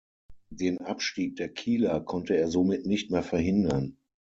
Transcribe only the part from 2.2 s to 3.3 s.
er somit nicht mehr